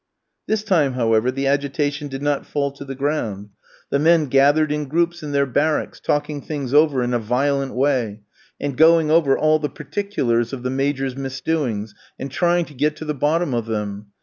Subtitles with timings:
[0.47, 3.49] This time, however, the agitation did not fall to the ground.
[3.91, 8.21] The men gathered in groups in their barracks, talking things over in a violent way,
[8.59, 13.05] and going over all the particulars of the Major's misdoings, and trying to get to
[13.05, 14.07] the bottom of them.